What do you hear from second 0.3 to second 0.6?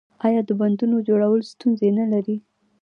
د